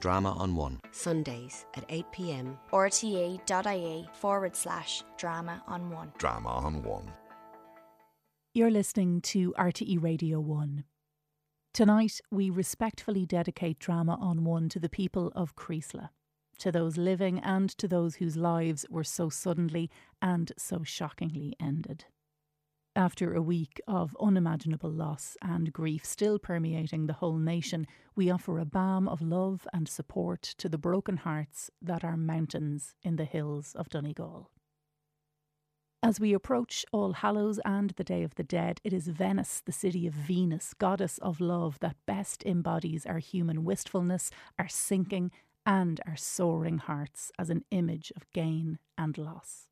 [0.00, 0.78] Drama on One.
[0.92, 2.56] Sundays at 8pm.
[2.72, 6.12] rte.ie forward slash drama on one.
[6.18, 7.10] Drama on One.
[8.54, 10.84] You're listening to RTE Radio 1.
[11.74, 16.10] Tonight, we respectfully dedicate Drama on One to the people of Creeslough,
[16.58, 19.90] to those living and to those whose lives were so suddenly
[20.22, 22.04] and so shockingly ended.
[22.98, 27.86] After a week of unimaginable loss and grief still permeating the whole nation,
[28.16, 32.96] we offer a balm of love and support to the broken hearts that are mountains
[33.04, 34.50] in the hills of Donegal.
[36.02, 39.70] As we approach All Hallows and the Day of the Dead, it is Venice, the
[39.70, 45.30] city of Venus, goddess of love, that best embodies our human wistfulness, our sinking,
[45.64, 49.68] and our soaring hearts as an image of gain and loss.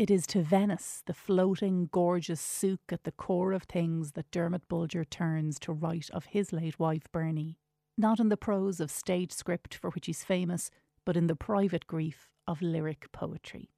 [0.00, 4.66] It is to Venice, the floating, gorgeous souk at the core of things, that Dermot
[4.66, 7.58] Bolger turns to write of his late wife Bernie,
[7.98, 10.70] not in the prose of stage script for which he's famous,
[11.04, 13.74] but in the private grief of lyric poetry.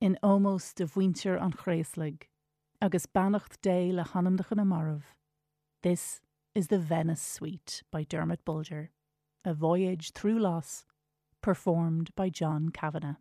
[0.00, 2.22] In Omos de Winter an Chréislig,
[2.80, 5.02] agus bannacht dé le hanam de Chanamarov.
[5.82, 6.22] This
[6.54, 8.88] is the Venice Suite by Dermot Bolger,
[9.44, 10.86] a voyage through loss,
[11.42, 13.16] performed by John Kavanagh.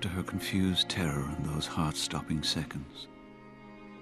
[0.00, 3.06] After her confused terror in those heart stopping seconds,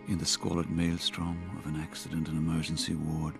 [0.06, 3.34] in the squalid maelstrom of an accident and emergency ward,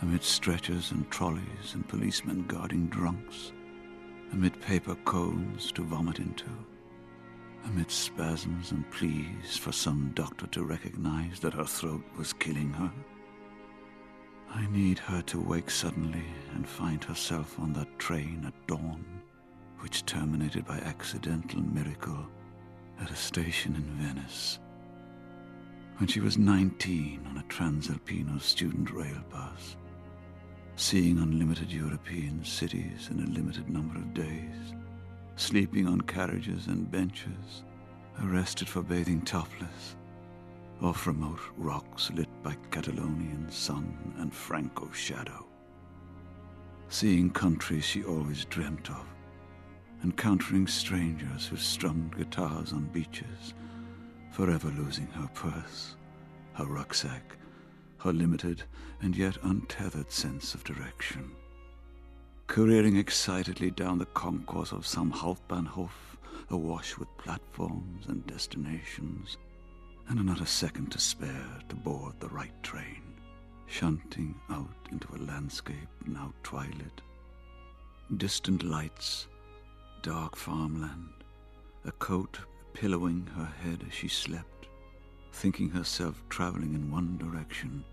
[0.00, 3.52] amid stretchers and trolleys and policemen guarding drunks,
[4.32, 6.50] amid paper cones to vomit into,
[7.66, 12.90] amid spasms and pleas for some doctor to recognize that her throat was killing her.
[14.50, 19.21] I need her to wake suddenly and find herself on that train at dawn
[19.82, 22.24] which terminated by accidental miracle
[23.00, 24.60] at a station in Venice.
[25.98, 29.76] When she was 19 on a Transalpino student rail bus,
[30.76, 34.74] seeing unlimited European cities in a limited number of days,
[35.34, 37.64] sleeping on carriages and benches,
[38.22, 39.96] arrested for bathing topless,
[40.80, 45.44] off remote rocks lit by Catalonian sun and Franco shadow,
[46.88, 49.11] seeing countries she always dreamt of,
[50.04, 53.54] encountering strangers who strummed guitars on beaches,
[54.30, 55.96] forever losing her purse,
[56.54, 57.36] her rucksack,
[57.98, 58.62] her limited
[59.00, 61.30] and yet untethered sense of direction.
[62.48, 65.90] Careering excitedly down the concourse of some Hauptbahnhof,
[66.50, 69.38] awash with platforms and destinations,
[70.08, 73.02] and not a second to spare to board the right train,
[73.66, 77.00] shunting out into a landscape now twilit.
[78.16, 79.28] Distant lights
[80.02, 81.12] dark farmland,
[81.84, 82.40] a coat
[82.74, 84.66] pillowing her head as she slept,
[85.32, 87.84] thinking herself traveling in one direction,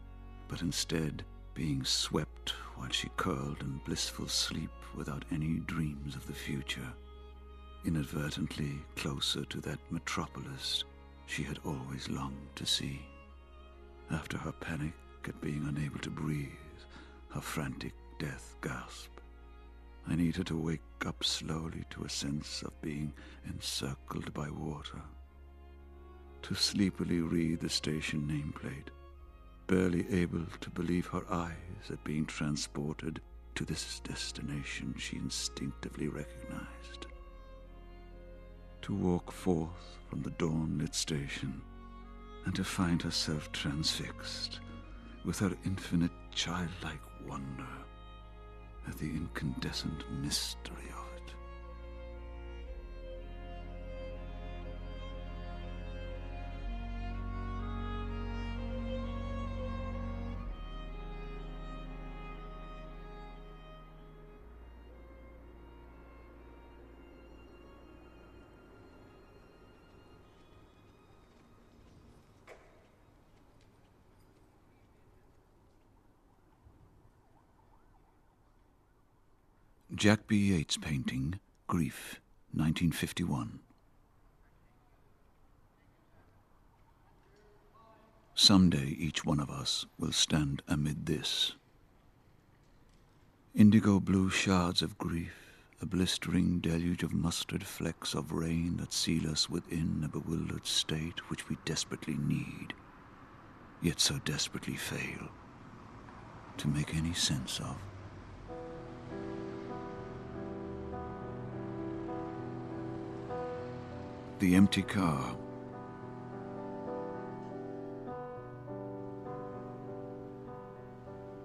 [0.48, 6.34] but instead being swept while she curled in blissful sleep without any dreams of the
[6.34, 6.94] future,
[7.86, 10.84] inadvertently closer to that metropolis
[11.28, 13.00] she had always longed to see.
[14.10, 14.94] After her panic
[15.26, 16.50] at being unable to breathe,
[17.30, 19.19] her frantic death gasp.
[20.10, 23.14] I need her to wake up slowly to a sense of being
[23.48, 25.02] encircled by water.
[26.42, 28.88] To sleepily read the station nameplate,
[29.68, 33.22] barely able to believe her eyes at being transported
[33.54, 37.06] to this destination she instinctively recognized.
[38.82, 41.62] To walk forth from the dawn lit station
[42.46, 44.60] and to find herself transfixed
[45.24, 47.79] with her infinite childlike wonder
[48.90, 51.09] at the incandescent mystery of
[80.00, 80.38] Jack B.
[80.38, 82.22] Yeats painting, Grief,
[82.54, 83.60] 1951.
[88.34, 91.56] Someday each one of us will stand amid this.
[93.54, 95.34] Indigo blue shards of grief,
[95.82, 101.30] a blistering deluge of mustard flecks of rain that seal us within a bewildered state
[101.30, 102.74] which we desperately need,
[103.82, 105.28] yet so desperately fail
[106.56, 107.76] to make any sense of.
[114.40, 115.36] The empty car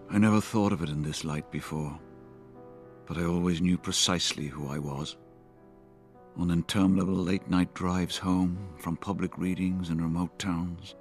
[0.09, 1.99] I never thought of it in this light before,
[3.07, 5.17] but I always knew precisely who I was.
[6.37, 10.95] On interminable late night drives home from public readings in remote towns,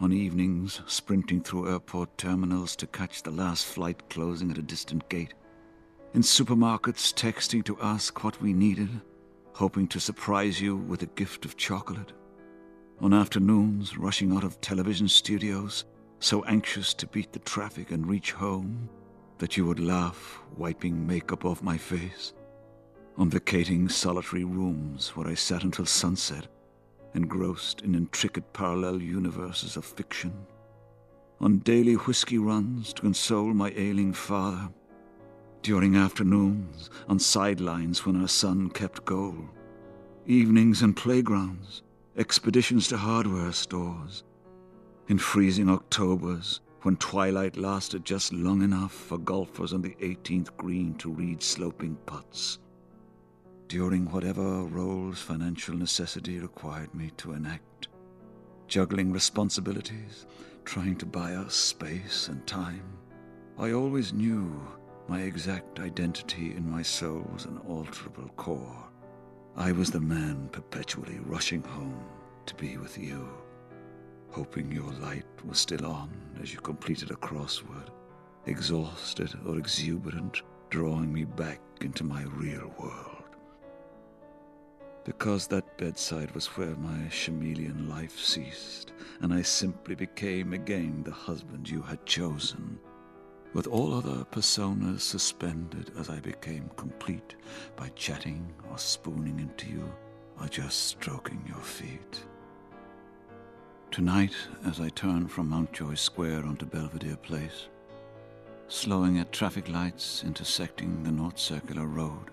[0.00, 5.08] on evenings sprinting through airport terminals to catch the last flight closing at a distant
[5.08, 5.32] gate,
[6.12, 9.00] in supermarkets texting to ask what we needed,
[9.52, 12.12] hoping to surprise you with a gift of chocolate,
[13.00, 15.84] on afternoons rushing out of television studios
[16.18, 18.88] so anxious to beat the traffic and reach home
[19.38, 22.34] that you would laugh, wiping makeup off my face.
[23.16, 26.46] On vacating solitary rooms where I sat until sunset,
[27.14, 30.32] engrossed in intricate parallel universes of fiction.
[31.40, 34.68] On daily whiskey runs to console my ailing father.
[35.62, 39.36] During afternoons, on sidelines when our son kept goal.
[40.26, 41.82] Evenings in playgrounds,
[42.16, 44.24] expeditions to hardware stores,
[45.08, 50.94] in freezing Octobers, when twilight lasted just long enough for golfers on the 18th green
[50.94, 52.58] to read sloping putts.
[53.68, 57.88] During whatever roles financial necessity required me to enact,
[58.66, 60.26] juggling responsibilities,
[60.64, 62.96] trying to buy us space and time,
[63.58, 64.58] I always knew
[65.10, 68.88] my exact identity in my soul's unalterable core.
[69.56, 72.04] I was the man perpetually rushing home
[72.46, 73.28] to be with you
[74.30, 76.10] hoping your light was still on
[76.40, 77.88] as you completed a crossword,
[78.46, 83.16] exhausted or exuberant, drawing me back into my real world.
[85.04, 91.10] Because that bedside was where my chameleon life ceased, and I simply became again the
[91.10, 92.78] husband you had chosen,
[93.52, 97.34] with all other personas suspended as I became complete
[97.76, 99.92] by chatting or spooning into you
[100.40, 102.24] or just stroking your feet.
[103.90, 107.68] Tonight, as I turn from Mountjoy Square onto Belvedere Place,
[108.68, 112.30] slowing at traffic lights intersecting the North Circular Road,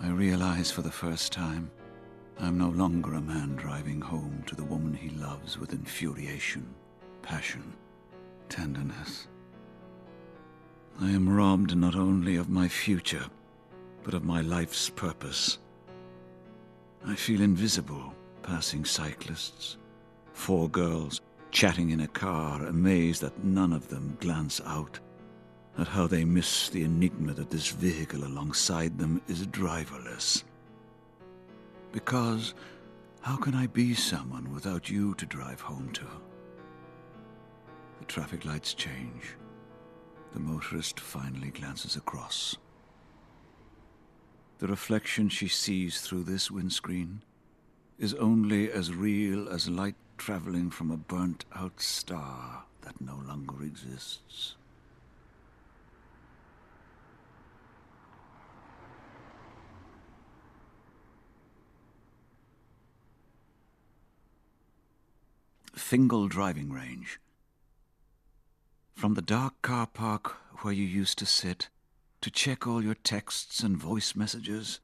[0.00, 1.70] I realize for the first time
[2.38, 6.74] I'm no longer a man driving home to the woman he loves with infuriation,
[7.22, 7.72] passion,
[8.48, 9.28] tenderness.
[11.00, 13.24] I am robbed not only of my future,
[14.02, 15.58] but of my life's purpose.
[17.06, 19.76] I feel invisible passing cyclists
[20.36, 25.00] Four girls chatting in a car, amazed that none of them glance out
[25.78, 30.44] at how they miss the enigma that this vehicle alongside them is driverless.
[31.90, 32.52] Because
[33.22, 36.06] how can I be someone without you to drive home to?
[37.98, 39.36] The traffic lights change.
[40.36, 42.58] The motorist finally glances across.
[44.58, 47.22] The reflection she sees through this windscreen
[47.98, 53.62] is only as real as light traveling from a burnt out star that no longer
[53.62, 54.56] exists.
[65.74, 67.18] Fingal Driving Range.
[68.96, 71.68] From the dark car park where you used to sit
[72.22, 74.80] to check all your texts and voice messages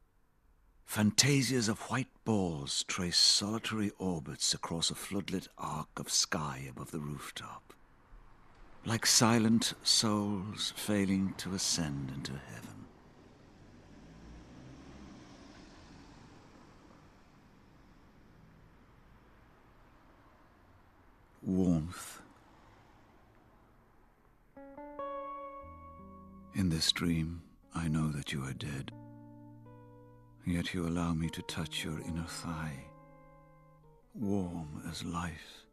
[0.85, 6.99] Fantasias of white balls trace solitary orbits across a floodlit arc of sky above the
[6.99, 7.73] rooftop,
[8.85, 12.85] like silent souls failing to ascend into heaven.
[21.41, 22.12] Warmth.
[26.55, 27.43] In this dream,
[27.75, 28.93] I know that you are dead
[30.45, 32.85] yet you allow me to touch your inner thigh,
[34.15, 35.67] warm as life,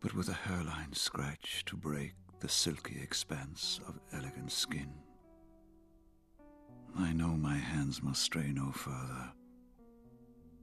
[0.00, 4.92] but with a hairline scratch to break the silky expanse of elegant skin.
[6.98, 9.30] I know my hands must stray no further,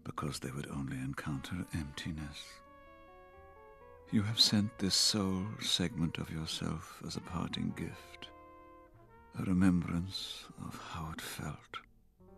[0.03, 2.43] because they would only encounter emptiness.
[4.11, 8.29] You have sent this sole segment of yourself as a parting gift,
[9.39, 11.77] a remembrance of how it felt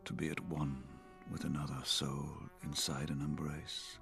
[0.04, 0.84] to be at one
[1.32, 2.30] with another soul
[2.64, 4.00] inside an embrace.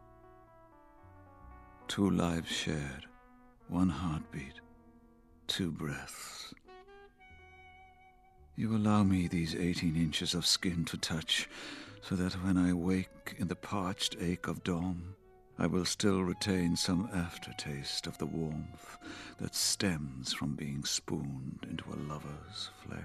[1.88, 3.06] Two lives shared,
[3.68, 4.62] one heartbeat,
[5.48, 6.54] two breaths.
[8.56, 11.48] You allow me these 18 inches of skin to touch,
[12.02, 15.14] so that when I wake in the parched ache of dawn,
[15.60, 18.98] I will still retain some aftertaste of the warmth
[19.40, 23.02] that stems from being spooned into a lover's flesh.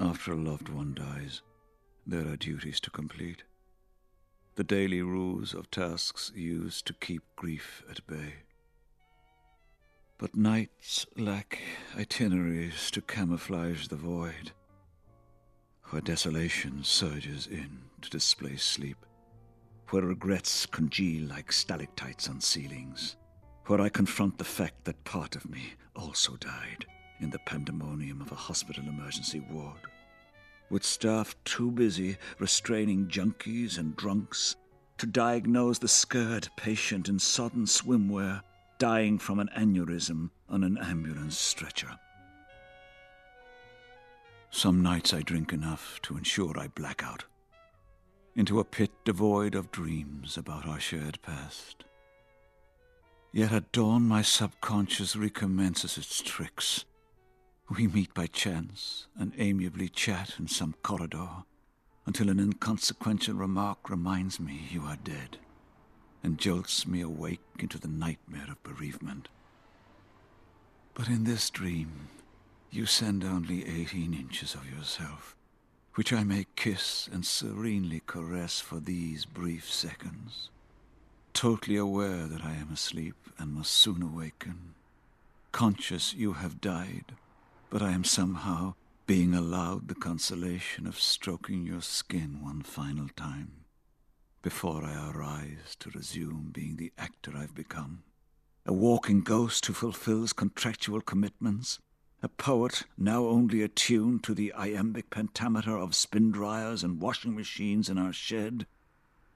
[0.00, 1.42] After a loved one dies,
[2.04, 3.44] there are duties to complete.
[4.56, 8.34] The daily rules of tasks used to keep grief at bay.
[10.18, 11.60] But nights lack
[11.96, 14.50] itineraries to camouflage the void,
[15.90, 19.06] where desolation surges in to displace sleep,
[19.92, 23.16] where regrets congeal like stalactites on ceilings,
[23.66, 26.86] where I confront the fact that part of me also died
[27.20, 29.80] in the pandemonium of a hospital emergency ward,
[30.70, 34.56] with staff too busy restraining junkies and drunks
[34.96, 38.40] to diagnose the scared patient in sodden swimwear
[38.78, 41.98] dying from an aneurysm on an ambulance stretcher.
[44.48, 47.24] Some nights I drink enough to ensure I black out
[48.34, 51.84] into a pit devoid of dreams about our shared past.
[53.32, 56.84] Yet at dawn, my subconscious recommences its tricks
[57.68, 61.44] we meet by chance and amiably chat in some corridor
[62.04, 65.38] until an inconsequential remark reminds me you are dead
[66.22, 69.28] and jolts me awake into the nightmare of bereavement.
[70.94, 72.08] But in this dream,
[72.70, 75.36] you send only 18 inches of yourself,
[75.94, 80.50] which I may kiss and serenely caress for these brief seconds,
[81.32, 84.74] totally aware that I am asleep and must soon awaken,
[85.52, 87.16] conscious you have died
[87.72, 88.74] but I am somehow
[89.06, 93.64] being allowed the consolation of stroking your skin one final time
[94.42, 98.02] before I arise to resume being the actor I've become.
[98.66, 101.78] A walking ghost who fulfills contractual commitments,
[102.22, 107.88] a poet now only attuned to the iambic pentameter of spin dryers and washing machines
[107.88, 108.64] in our shed,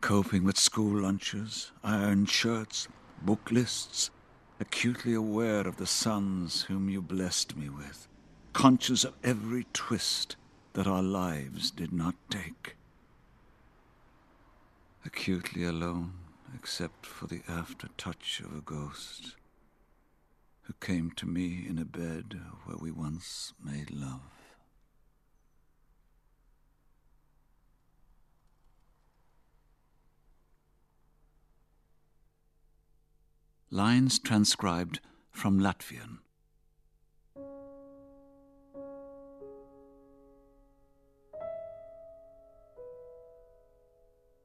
[0.00, 2.86] coping with school lunches, iron shirts,
[3.22, 4.10] book lists,
[4.60, 8.06] acutely aware of the sons whom you blessed me with
[8.52, 10.34] conscious of every twist
[10.72, 12.74] that our lives did not take.
[15.04, 16.12] Acutely alone,
[16.54, 19.36] except for the after touch of a ghost
[20.66, 24.20] who came to me in a bed where we once made love.
[33.70, 34.98] Lines transcribed
[35.30, 36.18] from Latvian.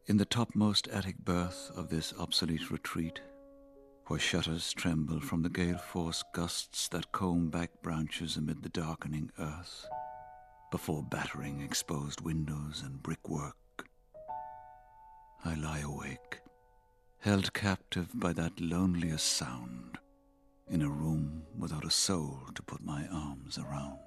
[0.05, 3.21] In the topmost attic berth of this obsolete retreat,
[4.07, 9.31] where shutters tremble from the gale force gusts that comb back branches amid the darkening
[9.39, 9.87] earth,
[10.71, 13.55] before battering exposed windows and brickwork,
[15.43, 16.41] I lie awake,
[17.19, 19.97] held captive by that loneliest sound,
[20.69, 23.99] in a room without a soul to put my arms around.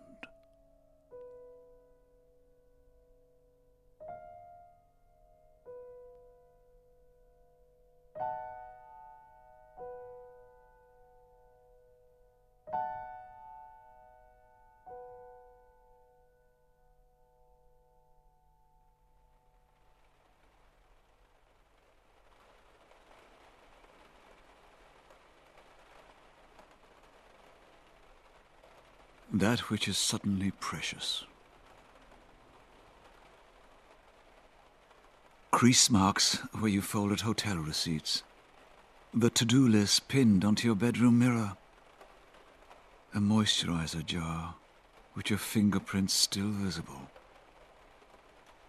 [29.44, 31.24] That which is suddenly precious.
[35.50, 38.22] Crease marks where you folded hotel receipts.
[39.12, 41.58] The to do list pinned onto your bedroom mirror.
[43.14, 44.54] A moisturizer jar
[45.14, 47.10] with your fingerprints still visible.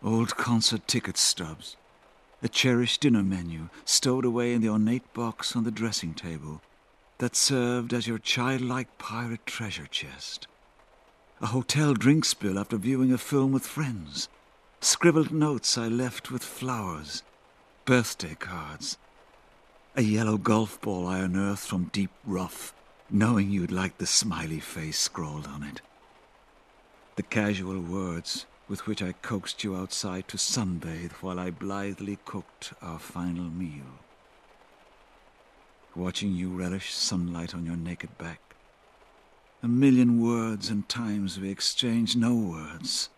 [0.03, 1.77] Old concert ticket stubs.
[2.43, 6.61] A cherished dinner menu stowed away in the ornate box on the dressing table
[7.19, 10.49] that served as your childlike pirate treasure chest
[11.41, 14.29] a hotel drink spill after viewing a film with friends,
[14.79, 17.23] scribbled notes I left with flowers,
[17.83, 18.97] birthday cards,
[19.97, 22.73] a yellow golf ball I unearthed from deep rough,
[23.09, 25.81] knowing you'd like the smiley face scrawled on it.
[27.17, 32.73] The casual words with which I coaxed you outside to sunbathe while I blithely cooked
[32.81, 33.99] our final meal.
[35.95, 38.39] Watching you relish sunlight on your naked back
[39.65, 43.09] A million words and times we exchanged no words.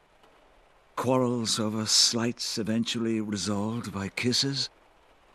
[0.95, 4.69] Quarrels over slights eventually resolved by kisses,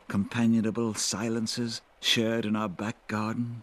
[0.08, 3.62] companionable silences shared in our back garden,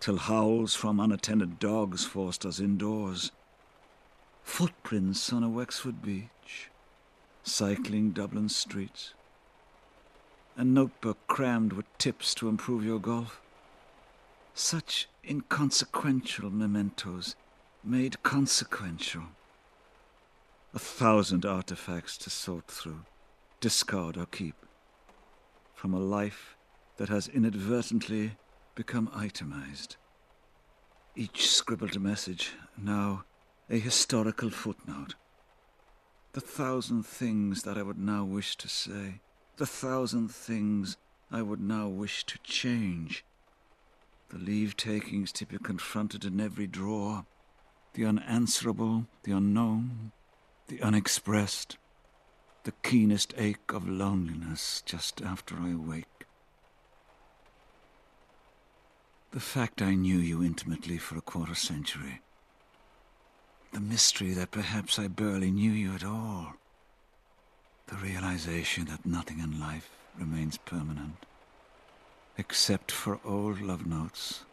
[0.00, 3.30] till howls from unattended dogs forced us indoors.
[4.42, 6.70] Footprints on a Wexford beach,
[7.44, 9.14] cycling Dublin streets,
[10.56, 13.40] a notebook crammed with tips to improve your golf.
[14.54, 17.36] Such inconsequential mementos
[17.84, 19.22] made consequential.
[20.74, 23.04] A thousand artifacts to sort through,
[23.60, 24.54] discard or keep,
[25.74, 26.56] from a life
[26.96, 28.32] that has inadvertently
[28.74, 29.96] become itemized.
[31.16, 33.24] Each scribbled message now
[33.68, 35.14] a historical footnote.
[36.32, 39.20] The thousand things that I would now wish to say,
[39.56, 40.96] the thousand things
[41.30, 43.24] I would now wish to change
[44.30, 47.24] the leave takings to be confronted in every drawer,
[47.94, 50.12] the unanswerable, the unknown,
[50.68, 51.76] the unexpressed,
[52.62, 56.06] the keenest ache of loneliness just after I wake.
[59.32, 62.20] The fact I knew you intimately for a quarter century.
[63.72, 66.54] The mystery that perhaps I barely knew you at all.
[67.86, 71.26] The realization that nothing in life remains permanent
[72.40, 74.46] except for old love notes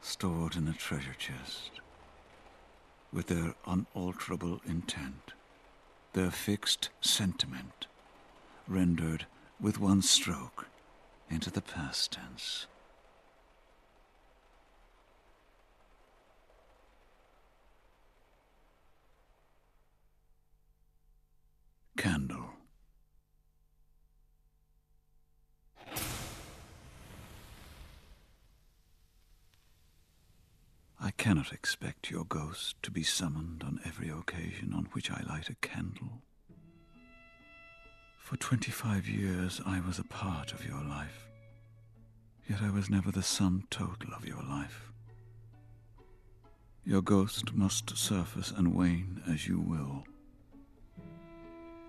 [0.00, 1.70] stored in a treasure chest,
[3.12, 5.30] with their unalterable intent,
[6.14, 7.86] their fixed sentiment,
[8.66, 9.24] rendered
[9.60, 10.66] with one stroke
[11.30, 12.66] into the past tense.
[21.96, 22.51] Candle.
[31.04, 35.50] I cannot expect your ghost to be summoned on every occasion on which I light
[35.50, 36.22] a candle.
[38.20, 41.26] For twenty five years I was a part of your life,
[42.48, 44.92] yet I was never the sum total of your life.
[46.84, 50.04] Your ghost must surface and wane as you will,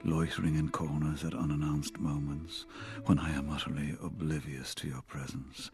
[0.03, 2.65] loitering in corners at unannounced moments
[3.05, 5.69] when I am utterly oblivious to your presence,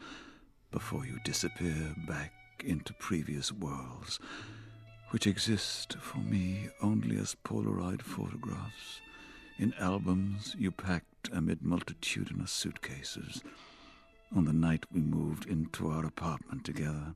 [0.71, 4.19] before you disappear back into previous worlds,
[5.11, 9.01] which exist for me only as Polaroid photographs
[9.57, 13.43] in albums you packed amid multitudinous suitcases
[14.35, 17.15] on the night we moved into our apartment together.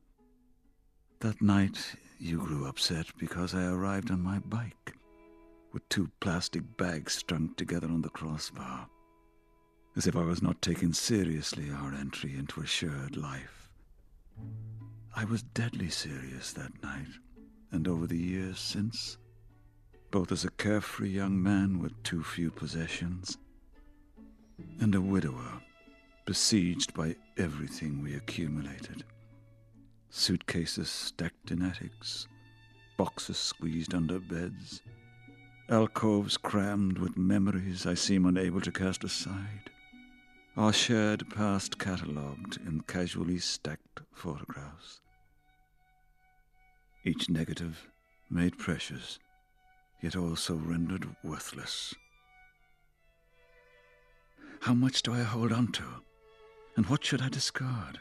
[1.20, 4.94] That night you grew upset because I arrived on my bike
[5.72, 8.88] with two plastic bags strung together on the crossbar,
[9.96, 13.70] as if I was not taking seriously our entry into a shared life.
[15.16, 17.06] I was deadly serious that night,
[17.70, 19.16] and over the years since,
[20.10, 23.38] both as a carefree young man with too few possessions,
[24.80, 25.62] and a widower
[26.26, 29.04] besieged by everything we accumulated.
[30.10, 32.26] Suitcases stacked in attics,
[32.96, 34.82] boxes squeezed under beds,
[35.68, 39.70] alcoves crammed with memories I seem unable to cast aside,
[40.56, 45.00] our shared past catalogued in casually stacked photographs
[47.04, 47.86] each negative
[48.30, 49.18] made precious,
[50.00, 51.94] yet also rendered worthless.
[54.60, 55.84] How much do I hold on to,
[56.76, 58.00] and what should I discard?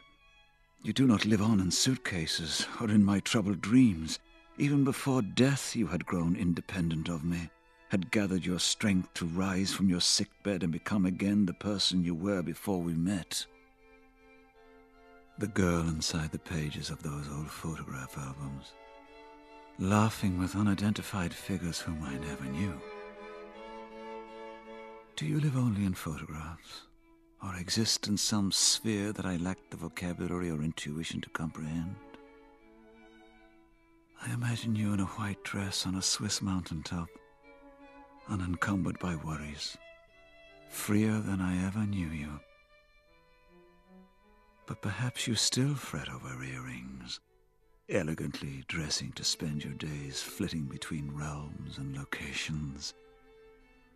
[0.83, 4.19] You do not live on in suitcases or in my troubled dreams.
[4.57, 7.49] Even before death, you had grown independent of me,
[7.89, 12.03] had gathered your strength to rise from your sick bed and become again the person
[12.03, 13.45] you were before we met.
[15.39, 18.73] The girl inside the pages of those old photograph albums
[19.79, 22.79] laughing with unidentified figures whom I never knew.
[25.15, 26.83] Do you live only in photographs,
[27.43, 31.95] or exist in some sphere that I lack the vocabulary or intuition to comprehend?
[34.25, 37.09] I imagine you in a white dress on a Swiss mountain top,
[38.29, 39.75] unencumbered by worries,
[40.69, 42.39] freer than I ever knew you.
[44.67, 47.19] But perhaps you still fret over earrings
[47.89, 52.93] elegantly dressing to spend your days flitting between realms and locations,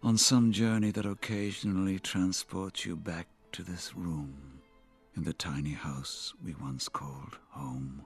[0.04, 4.60] on some journey that occasionally transports you back to this room
[5.15, 8.06] in the tiny house we once called home,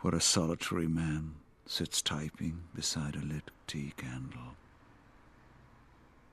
[0.00, 4.54] where a solitary man sits typing beside a lit tea candle.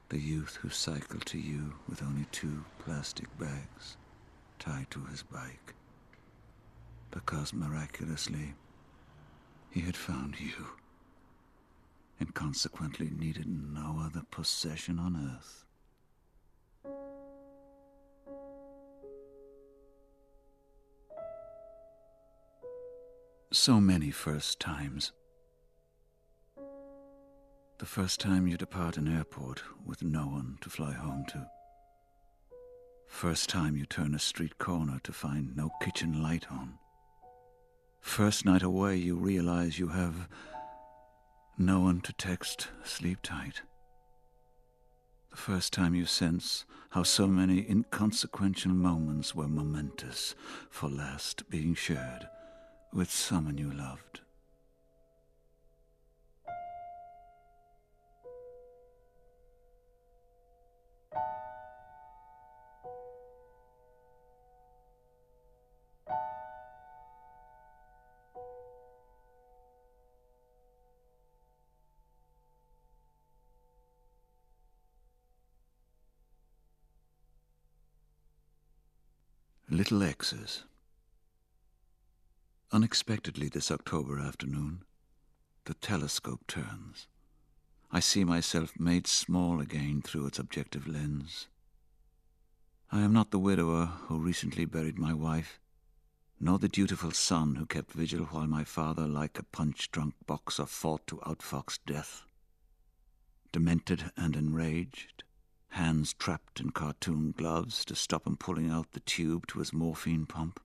[0.10, 3.98] The youth who cycled to you with only two plastic bags
[4.60, 5.74] tied to his bike
[7.14, 8.56] because miraculously
[9.70, 10.66] he had found you,
[12.20, 15.66] and consequently needed no other possession on earth.
[23.52, 25.12] So many first times.
[27.78, 31.46] The first time you depart an airport with no one to fly home to.
[33.08, 36.80] First time you turn a street corner to find no kitchen light on.
[38.04, 40.28] First night away, you realize you have
[41.58, 43.62] no one to text, sleep tight.
[45.32, 50.36] The first time you sense how so many inconsequential moments were momentous
[50.70, 52.28] for last being shared
[52.94, 54.20] with someone you loved.
[79.74, 80.66] Little X's.
[82.72, 84.84] Unexpectedly this October afternoon,
[85.66, 87.08] the telescope turns.
[87.92, 91.48] I see myself made small again through its objective lens.
[92.92, 95.60] I am not the widower who recently buried my wife,
[96.40, 100.68] nor the dutiful son who kept vigil while my father, like a punch drunk boxer,
[100.68, 102.22] fought to outfox death.
[103.52, 105.24] Demented and enraged,
[105.74, 110.26] hands trapped in cartoon gloves to stop him pulling out the tube to his morphine
[110.26, 110.60] pump.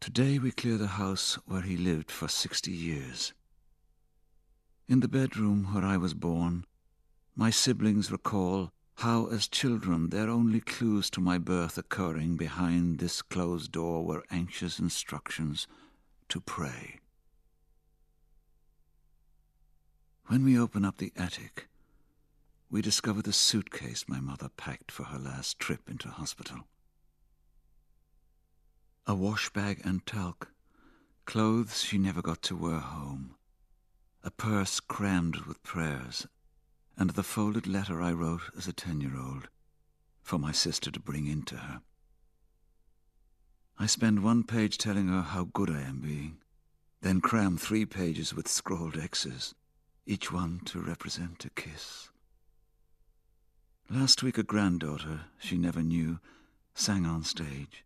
[0.00, 3.32] Today we clear the house where he lived for sixty years.
[4.88, 6.64] In the bedroom where I was born,
[7.34, 8.70] my siblings recall
[9.00, 14.24] how, as children, their only clues to my birth occurring behind this closed door were
[14.30, 15.66] anxious instructions
[16.28, 17.00] to pray.
[20.28, 21.68] When we open up the attic,
[22.68, 26.66] we discover the suitcase my mother packed for her last trip into hospital.
[29.06, 30.48] A wash bag and talc,
[31.26, 33.36] clothes she never got to wear home,
[34.24, 36.26] a purse crammed with prayers,
[36.96, 39.48] and the folded letter I wrote as a ten year old
[40.22, 41.82] for my sister to bring in to her.
[43.78, 46.38] I spend one page telling her how good I am being,
[47.02, 49.54] then cram three pages with scrawled X's,
[50.04, 52.08] each one to represent a kiss.
[53.88, 56.18] Last week, a granddaughter she never knew
[56.74, 57.84] sang on stage,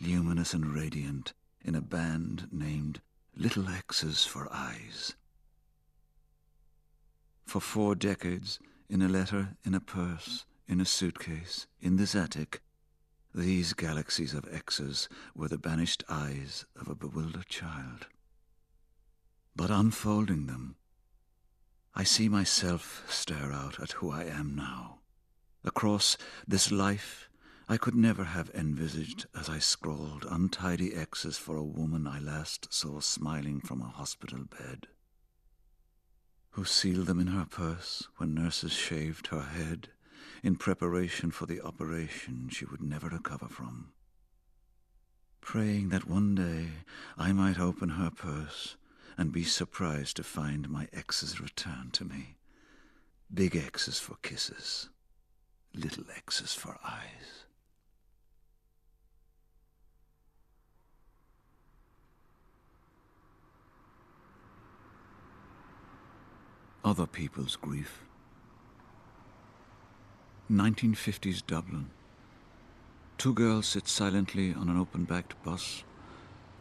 [0.00, 3.00] luminous and radiant, in a band named
[3.34, 5.16] Little X's for Eyes.
[7.46, 12.62] For four decades, in a letter, in a purse, in a suitcase, in this attic,
[13.34, 18.06] these galaxies of X's were the banished eyes of a bewildered child.
[19.56, 20.76] But unfolding them,
[21.92, 24.97] I see myself stare out at who I am now
[25.64, 26.16] across
[26.46, 27.28] this life
[27.70, 32.72] I could never have envisaged as I scrawled untidy X's for a woman I last
[32.72, 34.86] saw smiling from a hospital bed,
[36.52, 39.90] who sealed them in her purse when nurses shaved her head
[40.42, 43.92] in preparation for the operation she would never recover from,
[45.42, 46.68] praying that one day
[47.18, 48.76] I might open her purse
[49.18, 52.36] and be surprised to find my X's return to me.
[53.32, 54.88] Big X's for kisses
[55.78, 57.44] little X's for eyes.
[66.84, 68.00] Other people's grief.
[70.50, 71.90] 1950s Dublin.
[73.18, 75.84] Two girls sit silently on an open backed bus,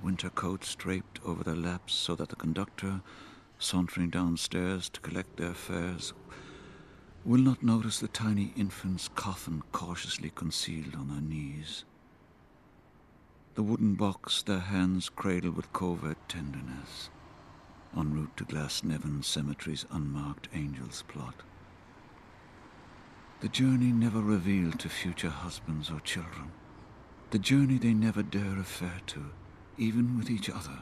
[0.03, 3.01] winter coats draped over their laps so that the conductor,
[3.57, 6.13] sauntering downstairs to collect their fares,
[7.27, 11.83] will not notice the tiny infant's coffin cautiously concealed on her knees.
[13.55, 17.09] The wooden box their hands cradle with covert tenderness,
[17.97, 21.43] en route to Glasnevin Cemetery's unmarked angel's plot.
[23.41, 26.53] The journey never revealed to future husbands or children.
[27.31, 29.25] The journey they never dare refer to,
[29.77, 30.79] even with each other.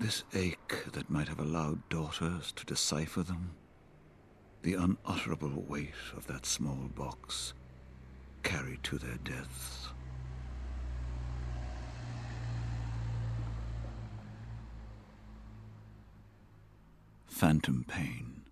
[0.00, 3.52] This ache that might have allowed daughters to decipher them
[4.66, 7.54] the unutterable weight of that small box
[8.42, 9.90] carried to their deaths.
[17.28, 18.42] Phantom pain.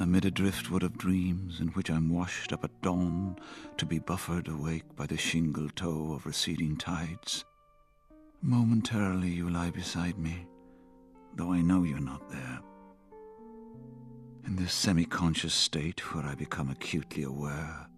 [0.00, 3.38] Amid a driftwood of dreams in which I'm washed up at dawn
[3.78, 7.46] to be buffered awake by the shingle toe of receding tides,
[8.42, 10.46] Momentarily you lie beside me,
[11.36, 12.60] though I know you're not there.
[14.46, 17.88] In this semi conscious state where I become acutely aware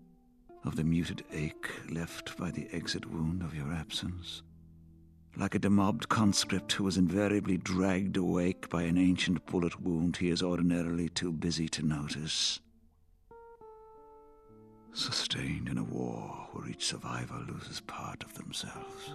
[0.65, 4.43] of the muted ache left by the exit wound of your absence.
[5.37, 10.31] Like a demobbed conscript who was invariably dragged awake by an ancient bullet wound he
[10.31, 12.61] is ordinarily too busy to notice.
[14.95, 19.15] Sustained in a war where each survivor loses part of themselves.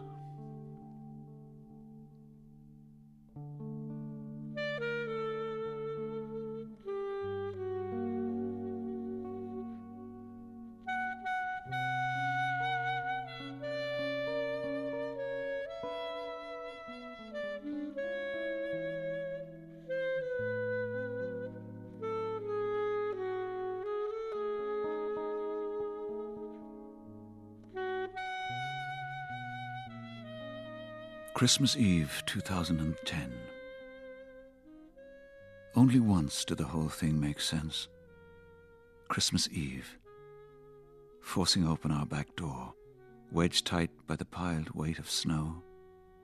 [31.33, 33.33] Christmas Eve 2010.
[35.75, 37.87] Only once did the whole thing make sense.
[39.07, 39.97] Christmas Eve.
[41.21, 42.75] Forcing open our back door,
[43.31, 45.63] wedged tight by the piled weight of snow,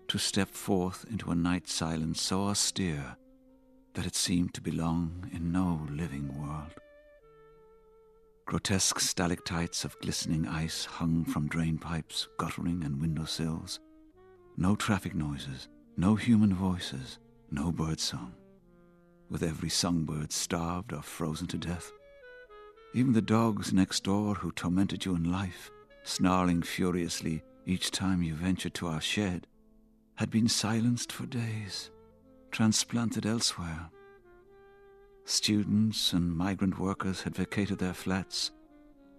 [0.09, 3.17] to step forth into a night silence so austere
[3.95, 6.75] that it seemed to belong in no living world.
[8.45, 13.79] Grotesque stalactites of glistening ice hung from drain pipes, guttering, and window sills
[14.59, 17.17] no traffic noises, no human voices,
[17.49, 18.33] no birdsong.
[19.29, 21.93] With every songbird starved or frozen to death.
[22.93, 25.71] Even the dogs next door who tormented you in life,
[26.03, 29.47] snarling furiously each time you ventured to our shed,
[30.15, 31.89] had been silenced for days,
[32.51, 33.89] transplanted elsewhere.
[35.23, 38.51] Students and migrant workers had vacated their flats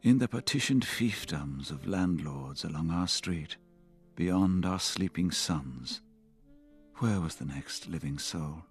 [0.02, 3.56] in the partitioned fiefdoms of landlords along our street
[4.20, 6.02] beyond our sleeping sons,
[6.96, 8.62] where was the next living soul?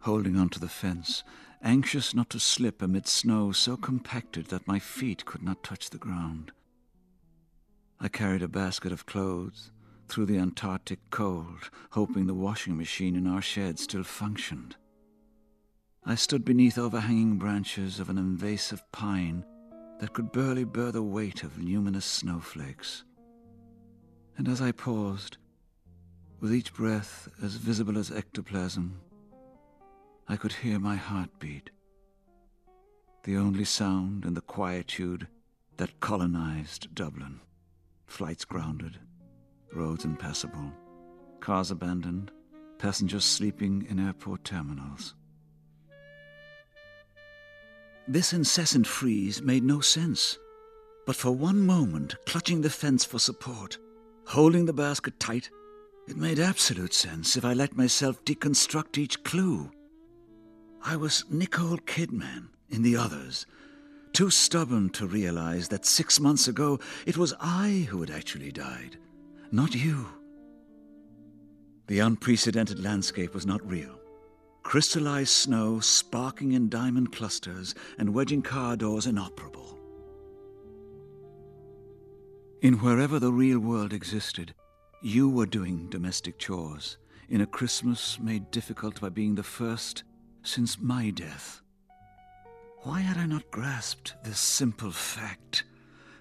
[0.00, 1.22] Holding onto the fence,
[1.62, 5.98] anxious not to slip amid snow so compacted that my feet could not touch the
[5.98, 6.50] ground.
[8.00, 9.70] I carried a basket of clothes
[10.08, 14.74] through the Antarctic cold, hoping the washing machine in our shed still functioned.
[16.04, 19.44] I stood beneath overhanging branches of an invasive pine
[19.98, 23.04] that could barely bear the weight of luminous snowflakes.
[24.36, 25.38] And as I paused,
[26.40, 29.00] with each breath as visible as ectoplasm,
[30.28, 31.70] I could hear my heart beat.
[33.24, 35.26] The only sound in the quietude
[35.76, 37.40] that colonized Dublin.
[38.06, 38.98] Flights grounded,
[39.72, 40.72] roads impassable,
[41.40, 42.30] cars abandoned,
[42.78, 45.14] passengers sleeping in airport terminals.
[48.10, 50.38] This incessant freeze made no sense.
[51.04, 53.76] But for one moment, clutching the fence for support,
[54.26, 55.50] holding the basket tight,
[56.06, 59.70] it made absolute sense if I let myself deconstruct each clue.
[60.82, 63.44] I was Nicole Kidman in the others,
[64.14, 68.96] too stubborn to realize that six months ago it was I who had actually died,
[69.52, 70.06] not you.
[71.88, 73.98] The unprecedented landscape was not real
[74.68, 79.78] crystallized snow sparking in diamond clusters and wedging car doors inoperable.
[82.60, 84.52] In wherever the real world existed,
[85.00, 86.98] you were doing domestic chores
[87.30, 90.02] in a Christmas made difficult by being the first
[90.42, 91.62] since my death.
[92.82, 95.64] Why had I not grasped this simple fact?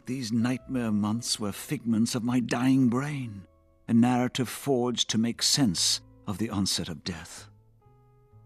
[0.06, 3.42] These nightmare months were figments of my dying brain,
[3.90, 7.50] a narrative forged to make sense of the onset of death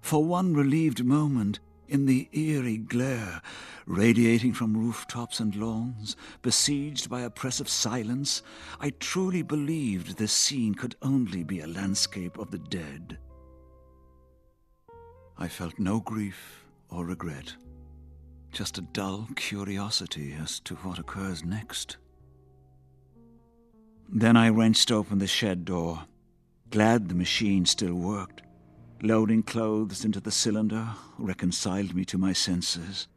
[0.01, 3.41] for one relieved moment in the eerie glare
[3.85, 8.41] radiating from rooftops and lawns, besieged by oppressive silence,
[8.79, 13.17] I truly believed this scene could only be a landscape of the dead.
[15.37, 17.53] I felt no grief or regret,
[18.51, 21.97] just a dull curiosity as to what occurs next.
[24.07, 26.03] Then I wrenched open the shed door,
[26.69, 28.41] glad the machine still worked.
[29.03, 33.07] Loading clothes into the cylinder reconciled me to my senses.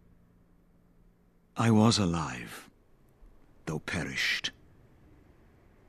[1.58, 2.70] I was alive,
[3.66, 4.50] though perished.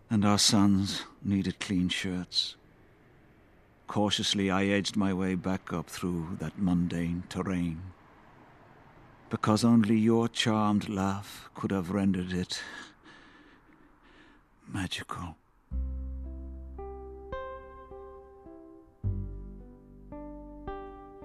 [0.09, 2.57] And our sons needed clean shirts.
[3.87, 7.81] Cautiously, I edged my way back up through that mundane terrain,
[9.29, 12.61] because only your charmed laugh could have rendered it
[14.67, 15.37] magical.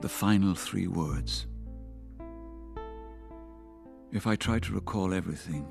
[0.00, 1.46] The final three words.
[4.12, 5.70] If I try to recall everything,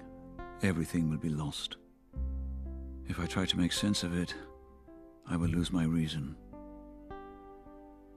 [0.61, 1.77] everything will be lost.
[3.07, 4.35] If I try to make sense of it,
[5.27, 6.35] I will lose my reason.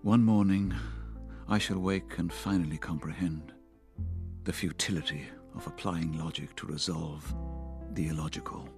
[0.03, 0.75] One morning,
[1.48, 3.53] I shall wake and finally comprehend
[4.44, 7.35] the futility of applying logic to resolve
[7.92, 8.68] the illogical.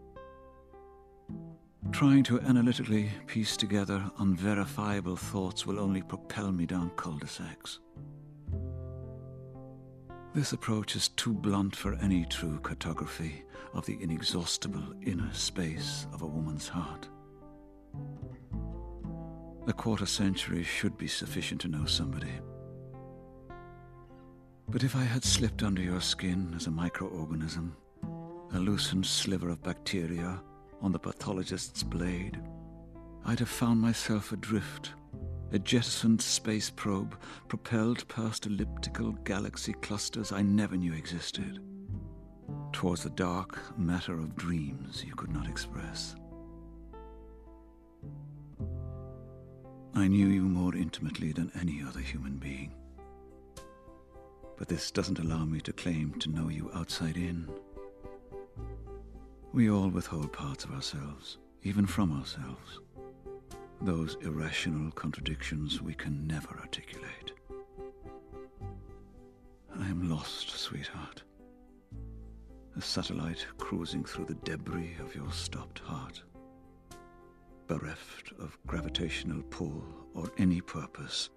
[1.93, 7.79] Trying to analytically piece together unverifiable thoughts will only propel me down cul de sacs.
[10.35, 16.23] This approach is too blunt for any true cartography of the inexhaustible inner space of
[16.23, 17.09] a woman's heart.
[19.67, 22.33] A quarter century should be sufficient to know somebody.
[24.69, 27.71] But if I had slipped under your skin as a microorganism,
[28.53, 30.41] a loosened sliver of bacteria
[30.85, 32.39] on the pathologist's blade,
[33.25, 34.93] I'd have found myself adrift
[35.51, 37.17] a jettisoned space probe
[37.49, 41.61] propelled past elliptical galaxy clusters I never knew existed,
[42.73, 46.17] towards the dark matter of dreams you could not express.
[49.95, 52.75] I knew you more intimately than any other human being.
[54.59, 57.49] But this doesn't allow me to claim to know you outside in.
[59.55, 62.81] We all withhold parts of ourselves, even from ourselves
[63.81, 67.35] those irrational contradictions we can never articulate.
[69.79, 71.23] I am lost, sweetheart.
[72.77, 76.21] A satellite cruising through the debris of your stopped heart,
[77.69, 81.31] bereft of gravitational pull or any purpose,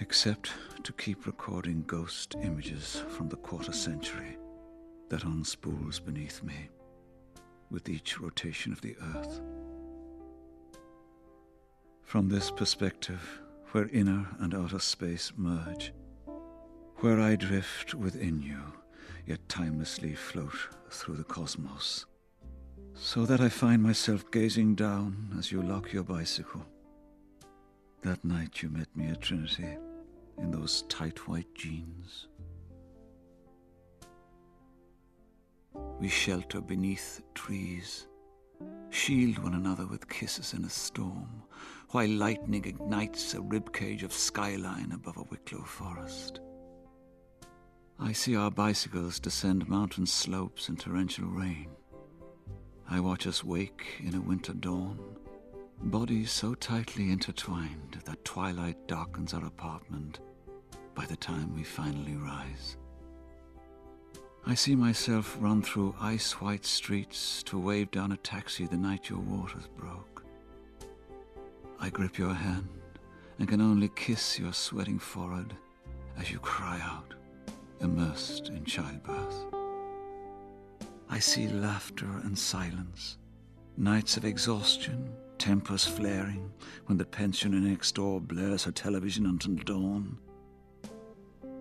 [0.00, 4.38] except to keep recording ghost images from the quarter century
[5.14, 6.68] that unspools beneath me
[7.70, 9.40] with each rotation of the earth.
[12.02, 15.92] From this perspective, where inner and outer space merge,
[16.96, 18.58] where I drift within you,
[19.24, 20.58] yet timelessly float
[20.90, 22.06] through the cosmos,
[22.94, 26.66] so that I find myself gazing down as you lock your bicycle.
[28.02, 29.76] That night you met me at Trinity
[30.38, 32.26] in those tight white jeans.
[36.00, 38.06] We shelter beneath trees,
[38.90, 41.42] shield one another with kisses in a storm,
[41.90, 46.40] while lightning ignites a ribcage of skyline above a Wicklow forest.
[47.98, 51.68] I see our bicycles descend mountain slopes in torrential rain.
[52.90, 54.98] I watch us wake in a winter dawn,
[55.80, 60.20] bodies so tightly intertwined that twilight darkens our apartment
[60.94, 62.76] by the time we finally rise.
[64.46, 69.08] I see myself run through ice white streets to wave down a taxi the night
[69.08, 70.22] your waters broke.
[71.80, 72.68] I grip your hand
[73.38, 75.54] and can only kiss your sweating forehead
[76.18, 77.14] as you cry out,
[77.80, 79.46] immersed in childbirth.
[81.08, 83.16] I see laughter and silence,
[83.78, 86.52] nights of exhaustion, tempers flaring
[86.84, 90.18] when the pensioner next door blares her television until dawn.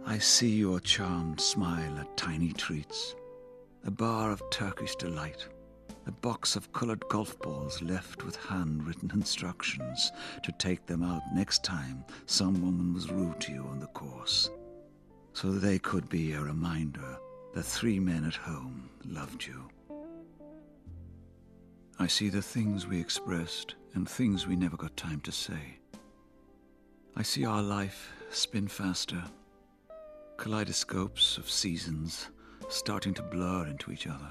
[0.06, 3.16] I see your charmed smile at tiny treats,
[3.86, 5.48] a bar of Turkish delight
[6.06, 10.12] a box of coloured golf balls left with handwritten instructions
[10.44, 14.50] to take them out next time some woman was rude to you on the course,
[15.34, 17.18] so they could be a reminder
[17.54, 19.70] that three men at home loved you.
[22.00, 25.78] I see the things we expressed and things we never got time to say.
[27.16, 29.24] I see our life spin faster,
[30.44, 32.28] kaleidoscopes of seasons
[32.68, 34.28] starting to blur into each other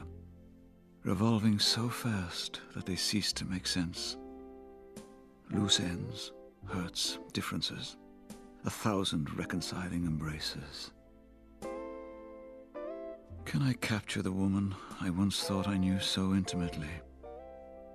[1.05, 4.19] revolving so fast that they cease to make sense.
[5.51, 6.33] Loose ends,
[6.67, 7.97] hurts, differences,
[8.67, 10.91] a thousand reconciling embraces.
[13.47, 16.93] Can I capture the woman I once thought I knew so intimately,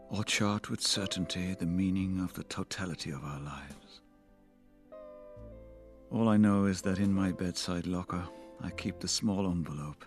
[0.10, 3.77] or chart with certainty the meaning of the totality of our lives?
[6.10, 8.24] All I know is that in my bedside locker
[8.64, 10.06] I keep the small envelope.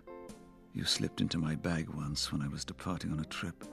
[0.72, 3.64] You slipped into my bag once when I was departing on a trip,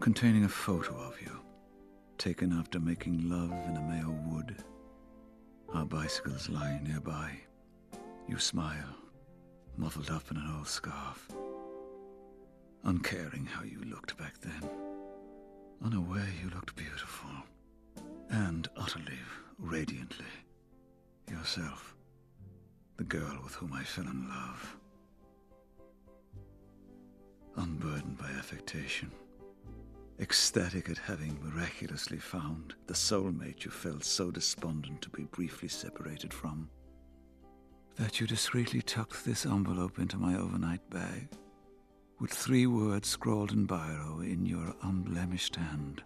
[0.00, 1.32] containing a photo of you,
[2.18, 4.56] taken after making love in a Mayo wood.
[5.72, 7.32] Our bicycles lie nearby.
[8.28, 8.96] You smile,
[9.78, 11.26] muffled up in an old scarf,
[12.84, 14.68] uncaring how you looked back then,
[15.82, 17.30] unaware you looked beautiful,
[18.30, 19.18] and utterly,
[19.58, 20.24] radiantly,
[21.30, 21.94] yourself,
[22.96, 24.76] the girl with whom I fell in love.
[27.56, 29.10] Unburdened by affectation,
[30.20, 36.32] ecstatic at having miraculously found the soulmate you felt so despondent to be briefly separated
[36.32, 36.68] from.
[37.96, 41.28] that you discreetly tucked this envelope into my overnight bag
[42.20, 46.02] with three words scrawled in biro in your unblemished hand,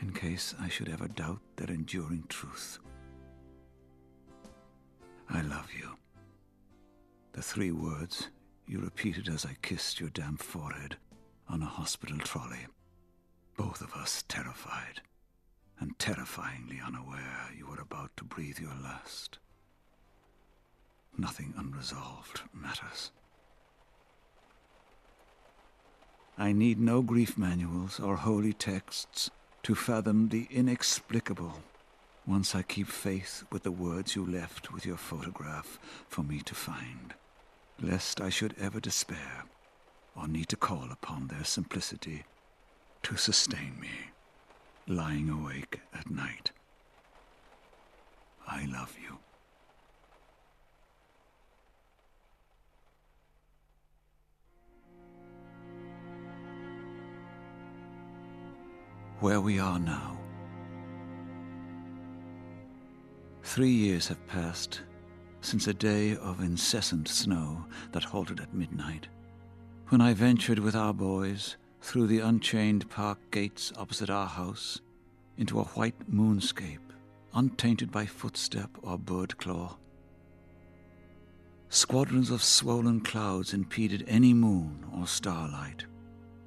[0.00, 2.78] in case I should ever doubt their enduring truth.
[5.28, 5.90] I love you.
[7.32, 8.28] The three words
[8.66, 10.96] you repeated as I kissed your damp forehead
[11.48, 12.66] on a hospital trolley.
[13.56, 15.02] Both of us terrified,
[15.78, 19.38] and terrifyingly unaware you were about to breathe your last.
[21.18, 23.10] Nothing unresolved matters.
[26.38, 29.30] I need no grief manuals or holy texts
[29.62, 31.62] to fathom the inexplicable
[32.26, 36.54] once I keep faith with the words you left with your photograph for me to
[36.54, 37.14] find,
[37.80, 39.44] lest I should ever despair
[40.16, 42.24] or need to call upon their simplicity
[43.02, 43.90] to sustain me,
[44.86, 46.52] lying awake at night.
[48.46, 49.18] I love you.
[59.20, 60.16] Where we are now.
[63.42, 64.80] Three years have passed
[65.42, 69.08] since a day of incessant snow that halted at midnight,
[69.88, 74.80] when I ventured with our boys through the unchained park gates opposite our house
[75.36, 76.78] into a white moonscape,
[77.34, 79.76] untainted by footstep or bird claw.
[81.68, 85.84] Squadrons of swollen clouds impeded any moon or starlight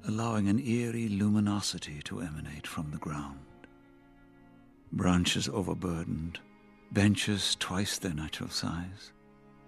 [0.06, 3.38] allowing an eerie luminosity to emanate from the ground.
[4.92, 6.38] Branches overburdened,
[6.92, 9.12] benches twice their natural size,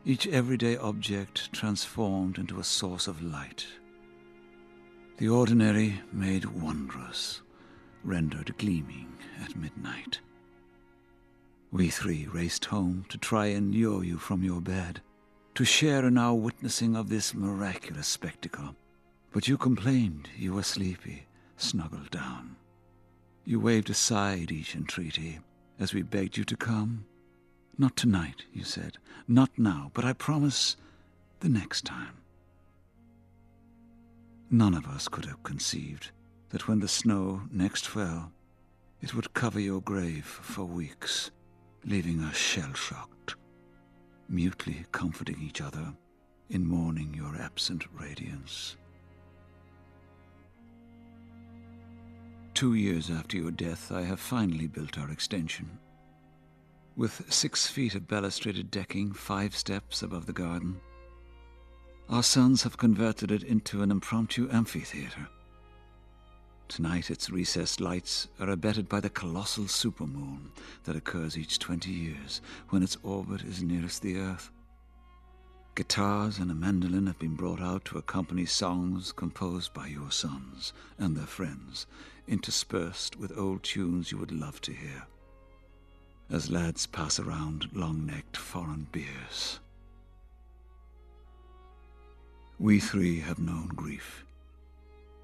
[0.04, 3.66] each everyday object transformed into a source of light.
[5.16, 7.40] The ordinary made wondrous,
[8.04, 9.12] rendered gleaming
[9.42, 10.20] at midnight.
[11.72, 15.00] We three raced home to try and lure you from your bed,
[15.54, 18.76] to share in our witnessing of this miraculous spectacle
[19.36, 21.26] but you complained you were sleepy,
[21.58, 22.56] snuggled down.
[23.44, 25.40] You waved aside each entreaty
[25.78, 27.04] as we begged you to come.
[27.76, 28.96] Not tonight, you said.
[29.28, 30.78] Not now, but I promise
[31.40, 32.16] the next time.
[34.50, 36.12] None of us could have conceived
[36.48, 38.32] that when the snow next fell,
[39.02, 41.30] it would cover your grave for weeks,
[41.84, 43.36] leaving us shell shocked,
[44.30, 45.92] mutely comforting each other
[46.48, 48.78] in mourning your absent radiance.
[52.56, 55.68] Two years after your death, I have finally built our extension.
[56.96, 60.80] With six feet of balustraded decking, five steps above the garden,
[62.08, 65.28] our sons have converted it into an impromptu amphitheater.
[66.68, 70.48] Tonight, its recessed lights are abetted by the colossal supermoon
[70.84, 72.40] that occurs each 20 years
[72.70, 74.50] when its orbit is nearest the Earth.
[75.74, 80.72] Guitars and a mandolin have been brought out to accompany songs composed by your sons
[80.98, 81.86] and their friends
[82.28, 85.06] interspersed with old tunes you would love to hear.
[86.30, 89.60] As lads pass around long necked foreign beers.
[92.58, 94.24] We three have known grief,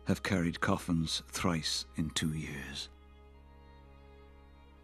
[0.07, 2.89] have carried coffins thrice in two years.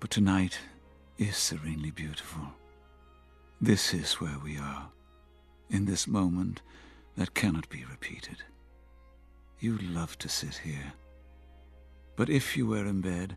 [0.01, 0.59] But tonight
[1.19, 2.43] is serenely beautiful.
[3.61, 4.89] This is where we are,
[5.69, 6.62] in this moment
[7.16, 8.39] that cannot be repeated.
[9.61, 10.93] You love to sit here
[12.19, 13.37] but if you were in bed,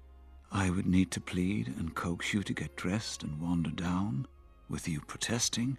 [0.51, 4.25] I would need to plead and coax you to get dressed and wander down,
[4.71, 5.77] with you protesting.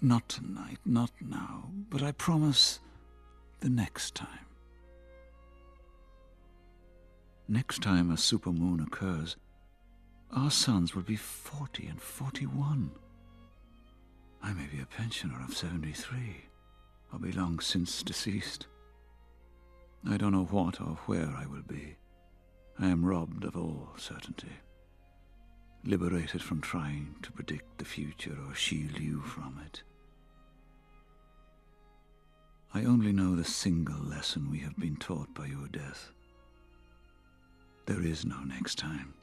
[0.00, 2.80] Not tonight, not now, but I promise
[3.60, 4.46] the next time.
[7.48, 9.36] Next time a supermoon occurs,
[10.34, 12.92] our sons will be 40 and 41.
[14.42, 16.46] I may be a pensioner of 73,
[17.12, 18.68] or be long since deceased.
[20.08, 21.96] I don't know what or where I will be.
[22.78, 24.52] I am robbed of all certainty,
[25.84, 29.82] liberated from trying to predict the future or shield you from it.
[32.74, 36.10] I only know the single lesson we have been taught by your death.
[37.86, 39.14] There is no next time.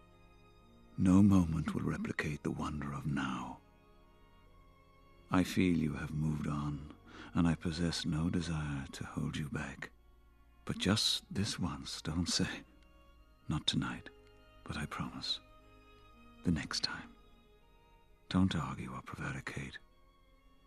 [0.98, 3.58] No moment will replicate the wonder of now.
[5.32, 6.80] I feel you have moved on,
[7.34, 9.90] and I possess no desire to hold you back.
[10.66, 12.64] But just this once, don't say,
[13.50, 14.10] not tonight,
[14.64, 15.40] but I promise.
[16.46, 17.10] The next time.
[18.30, 19.80] Don't argue or prevaricate,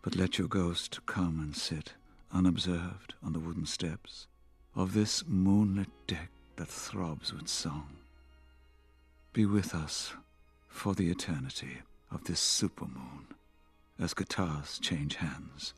[0.01, 1.93] but let your ghost come and sit
[2.31, 4.27] unobserved on the wooden steps
[4.75, 7.95] of this moonlit deck that throbs with song.
[9.31, 10.13] Be with us
[10.67, 11.77] for the eternity
[12.11, 13.25] of this supermoon
[13.99, 15.73] as guitars change hands.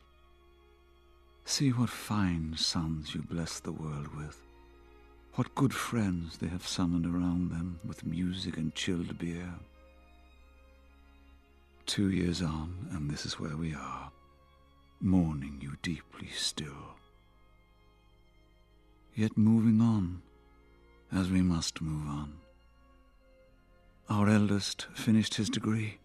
[1.44, 4.45] See what fine sons you bless the world with.
[5.36, 9.52] What good friends they have summoned around them with music and chilled beer.
[11.84, 14.10] Two years on, and this is where we are,
[14.98, 16.96] mourning you deeply still.
[19.14, 20.22] Yet moving on,
[21.12, 22.32] as we must move on.
[24.08, 25.98] Our eldest finished his degree,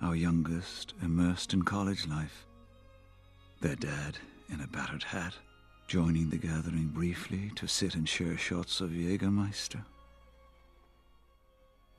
[0.00, 2.46] our youngest immersed in college life,
[3.60, 4.16] their dad
[4.48, 5.34] in a battered hat,
[5.92, 9.84] joining the gathering briefly to sit and share shots of Jägermeister.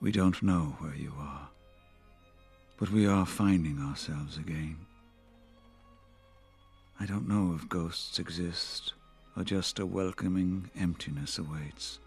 [0.01, 1.49] We don't know where you are
[2.83, 4.75] but we are finding ourselves again.
[6.99, 8.93] I don't know if ghosts exist
[9.37, 11.99] or just a welcoming emptiness awaits.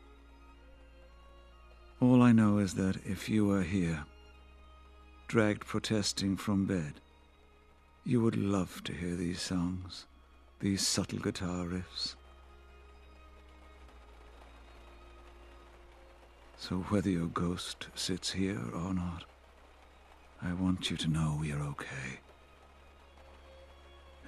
[2.01, 4.05] All I know is that if you were here,
[5.28, 6.95] dragged protesting from bed,
[8.05, 10.05] you would love to hear these songs,
[10.61, 12.15] these subtle guitar riffs.
[16.57, 19.25] So whether your ghost sits here or not,
[20.43, 22.21] I want you to know we are okay.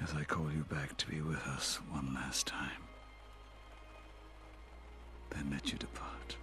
[0.03, 2.83] As I call you back to be with us one last time,
[5.31, 6.37] then let you depart.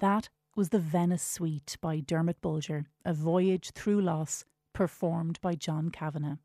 [0.00, 5.90] That was the Venice Suite by Dermot Bolger, a voyage through loss performed by John
[5.90, 6.36] Kavanagh.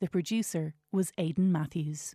[0.00, 2.14] The producer was Aidan Mathews.